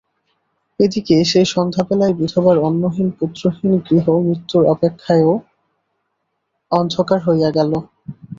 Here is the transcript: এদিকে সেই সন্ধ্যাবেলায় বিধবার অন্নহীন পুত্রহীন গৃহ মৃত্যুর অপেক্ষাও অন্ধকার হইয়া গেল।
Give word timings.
এদিকে 0.79 1.15
সেই 1.25 1.47
সন্ধ্যাবেলায় 1.53 2.13
বিধবার 2.13 2.57
অন্নহীন 2.59 3.09
পুত্রহীন 3.17 3.73
গৃহ 3.87 4.05
মৃত্যুর 4.25 4.63
অপেক্ষাও 4.65 5.31
অন্ধকার 6.71 7.19
হইয়া 7.27 7.49
গেল। 7.57 7.71